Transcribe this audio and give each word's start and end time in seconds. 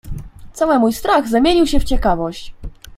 "Cały 0.53 0.79
mój 0.79 0.93
strach 0.93 1.27
zamienił 1.27 1.67
się 1.67 1.79
w 1.79 1.83
ciekawość." 1.83 2.53